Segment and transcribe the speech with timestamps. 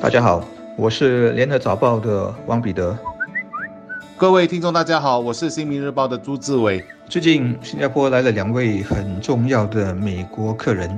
[0.00, 0.44] 大家好，
[0.76, 2.96] 我是联合早报的汪彼得。
[4.16, 6.84] 各位听众，大家好，我是新民日报的朱志伟。
[7.08, 10.96] 最近新加坡来了两位很重要的美国客人，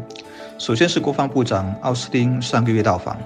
[0.58, 3.16] 首先是国防部长奥斯汀上个月到访，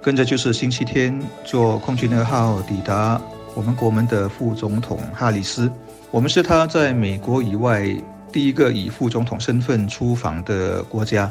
[0.00, 3.20] 跟着就是星期天坐空军二号抵达
[3.54, 5.68] 我们国门的副总统哈里斯。
[6.12, 7.84] 我们是他在美国以外
[8.32, 11.28] 第一个以副总统身份出访的国家。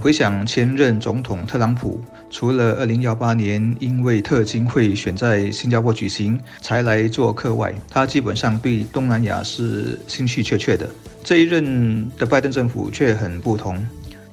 [0.00, 2.00] 回想前任总统特朗普，
[2.30, 10.88] 除了2018年因为特金会选在新加坡举行才来做客外，他基本上对东南亚是兴趣缺缺的。
[11.24, 13.84] 这一任的拜登政府却很不同，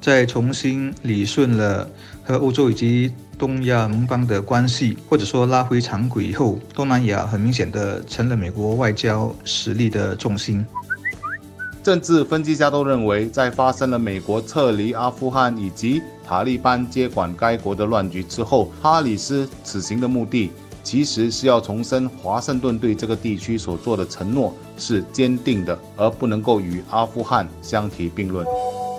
[0.01, 1.89] 在重新理顺了
[2.23, 10.63] 和欧洲以及东亚盟邦的关系，或者说拉回常轨以后，东南亚很明显的成了美国外交实力的重心。
[11.83, 20.49] 政治分析家都认为，在发生了美国撤离阿富汗以及塔利班接管该国的乱局之后，哈里斯此行的目的
[20.81, 28.47] 其实是要重申华盛顿对这个地区所做的承诺是坚定的，而不能够与阿富汗相提并论。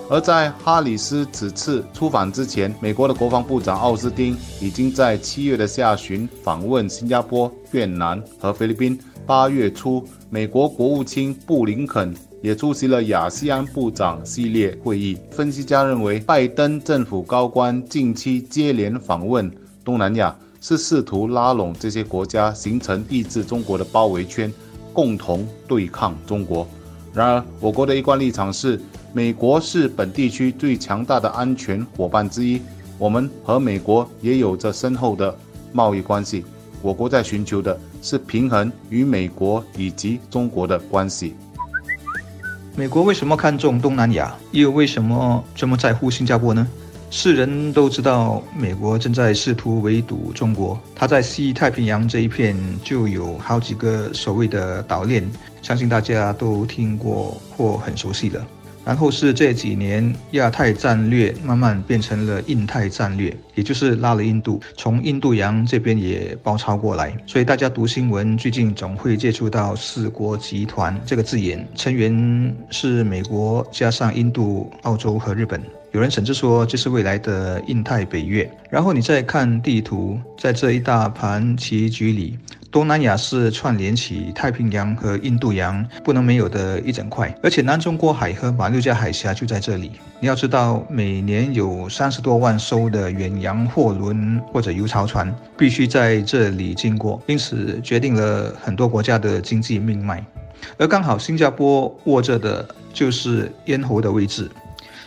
[0.07, 8.99] 而在哈里斯此次出访之前，美国的国防部长奥斯汀已经在七月的下旬访问新加坡、越南和菲律宾。
[9.25, 12.13] 八月初，美国国务卿布林肯。
[12.41, 15.17] 也出席了亚细安部长系列会议。
[15.31, 19.51] 分析家认为，拜登政府高官近期接连访问
[19.83, 24.53] 东南亚，是试图拉拢这些国家，形成抑制中国的包围圈，
[24.93, 26.67] 共同对抗中国。
[27.15, 28.79] 然而，我国的一贯立场是，
[29.11, 32.61] 美国是本地区最强大的安全伙伴之一，
[32.99, 35.35] 我们和美国也有着深厚的
[35.73, 36.45] 贸易关系。
[36.85, 41.33] 我国在寻求的是平衡与美国以及中国的关系。
[42.75, 46.67] 美国为什么看重东南亚，又为什么这么在乎新加坡呢？
[47.09, 50.79] 世人都知道，美国正在试图围堵中国。
[50.93, 55.27] 它在西太平洋这一片就有好几个所谓的岛链，
[55.63, 58.45] 相信大家都听过或很熟悉了。
[58.85, 67.11] 然后是这几年亚太战略慢慢变成了印太战略，也就是拉了印度，从印度洋这边也包抄过来。
[67.25, 75.59] 所以大家读新闻，最近总会接触到“四国集团”这个字眼，成员是美国加上印度、澳洲和日本。
[75.91, 78.49] 有人甚至说这是未来的印太北约。
[78.69, 82.37] 然后你再看地图，在这一大盘棋局里。
[82.75, 89.93] 东南亚是串联起太平洋和印度洋不能没有的一整块，而且南中国海和马六甲海峡就在这里。
[90.19, 100.21] 你要知道，每年有三十多万艘的远洋货轮或者油槽船必须在这里经过，因此决定了很多国家的经济命脉。
[100.77, 104.51] 而刚好新加坡握着的就是咽喉的位置。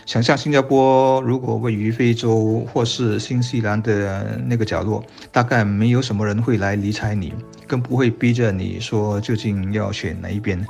[0.09, 7.31] 想象新加坡如果位于非洲或是新西兰的那个角落，大概没有什么人会来理睬你，
[7.67, 10.65] 更不会逼着你说究竟要选哪一边。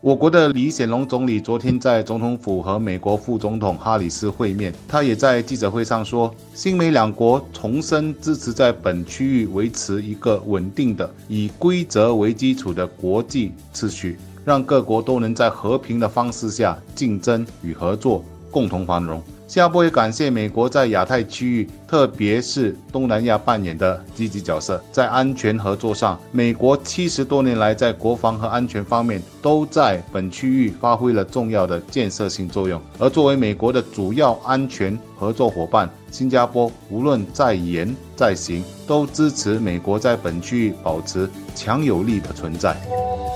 [0.00, 14.16] 我国的李显龙总理昨天在总统府和美国副总统哈里斯会面，他也在记者会上说，新美两国重申支持在本区域维持一个稳定的、以规则为基础的国际秩序。
[14.48, 19.22] 让各国都能在和平的方式下竞争与合作，共同繁荣。
[19.46, 24.82] 新加坡也感谢美国在亚太区域，特别是东南亚扮演的积极角色。
[24.90, 32.80] 在安全合作上，美国七十多年来在国防和安全方面都在本区域发挥了重要的建设性作用。
[32.98, 42.74] 而作为美国的主要安全合作伙伴，新加坡无论在言在行，都支持美国在本区域保持强有力的存在。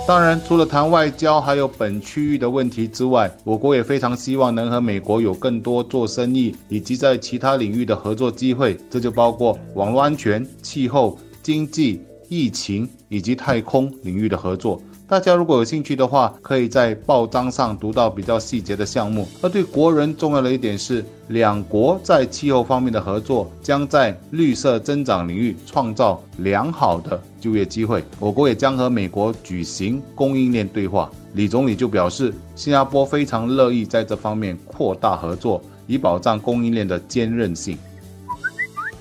[0.04, 8.76] 当然，除了谈外交，还有本区域的问题之外，我国也非常希望能和美国有更多做生意以及在其他领域的合作机会。
[8.90, 14.82] 这就包括网络安全、气候、经济、疫情以及太空领域的合作。
[15.08, 19.28] 大家如果有兴趣的话，可以在报章上读到比较细节的项目。
[19.42, 28.02] 而对国人重要的一点是，两国在气候方面的合作将在绿色增长领域创造良好的就业机会。
[28.18, 31.10] 我国也将和美国举行供应链对话。
[31.34, 37.76] 李总理就表示，新加坡非常乐意在这方面扩大合作，以保障供应链的坚韧性。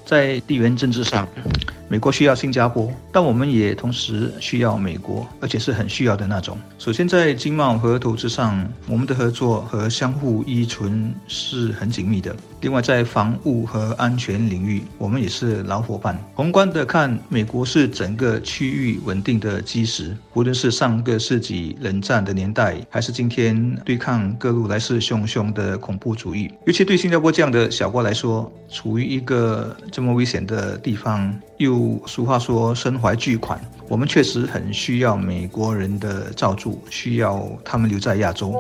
[0.05, 1.25] 在地缘政治上。
[1.91, 6.57] 美国需要新加坡，但我们也同时需要美国，而且是很需要的那种。
[6.79, 12.33] 首先，在经贸和投资上，我们的合作和相互依存是很紧密的。
[12.61, 16.17] 另外，在防务和安全领域，我们也是老伙伴。
[16.33, 20.15] 宏观的看，美国是整个区域稳定的基石。
[20.33, 38.55] 无论是上个世纪冷战的年代，还是今天对抗各路来势汹汹的恐怖主义，尤其对新加坡这样的小国来说，处于一个这么危险的地方，又俗话说身怀巨款，我们确实很需要美国人的照住，需要他们留在亚洲。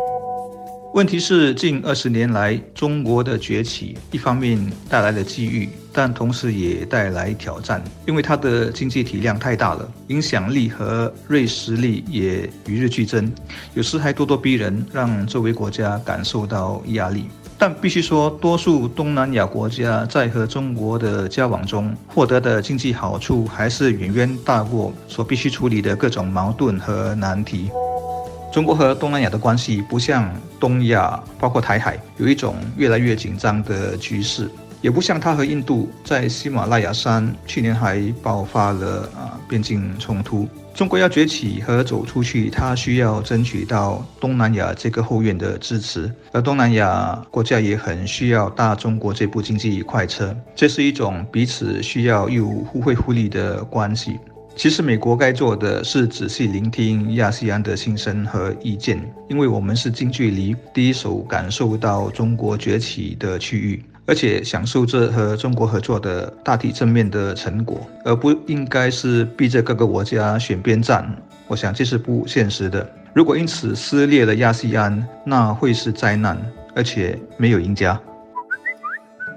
[0.93, 4.59] 问题是，近二十年来，中国的崛起一方面
[4.89, 13.31] 带来了机遇，但同时也带来挑战，因为它的经济体量太大了，影响力和锐实力也与日俱增，
[13.73, 17.27] 有时还咄咄逼人，让周围国家感受到压力。
[17.61, 27.69] 但必须说，多数东南亚国家在和中国的交往中获得的经济好处，还是远远大过所必须处理的各种矛盾和难题。
[28.51, 30.27] 中国和东南亚的关系不像
[30.59, 34.49] 东亚，包括台海，有一种越来越紧张的局势，
[34.81, 40.47] 也不像它和印度在喜马拉雅山去年还爆发了啊边境冲突。
[40.73, 50.35] 中国要崛起和走出去，它需要争取到东南亚这个后院的支持，而东南亚国家也很需要大中国这部经济快车。
[50.55, 54.17] 这是一种彼此需要又互惠互利的关系。
[54.55, 71.09] 其实，美国该做的是仔细聆听亚细安的心声和意见，因为我们是近距离、第一手感受到中国崛起的区域，而且享受着和中国合作的大体正面的成果，而不应该是逼着各个国家选边站。
[71.47, 72.89] 我想这是不现实的。
[73.13, 76.37] 如果因此撕裂了亚细安，那会是灾难，
[76.75, 77.99] 而且没有赢家。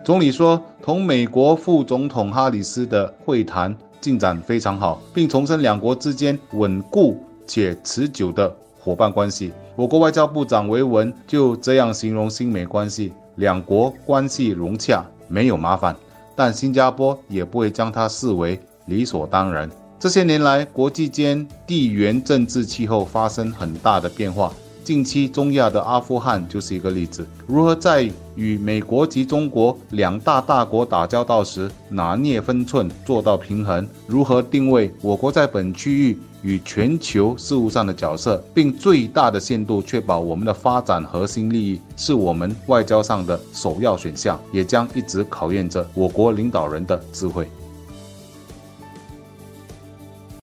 [0.04, 3.76] 总理说，同美国副总统哈里斯的会谈。
[4.00, 9.50] 进展非常好，并重申两国之间稳固且持久的伙伴关系。
[9.76, 15.94] 我国外交部长维文就这样形容新美关系：两国关系融洽，没有麻烦，
[16.36, 19.70] 但新加坡也不会将它视为理所当然。
[19.98, 24.52] 这些年来，国际间地缘政治气候发生很大的变化。
[24.82, 27.26] 近期中亚的阿富汗就是一个例子。
[27.46, 33.88] 如何在与美国及中国两大大国打交道时拿捏分寸，做到平衡？
[34.06, 47.48] 如何定位我国在本区域与全球事务上的角色，并最大的限度确保我们的发展核心利益，是我们外交上的首要选项，也将一直考验着我国领导人的智慧。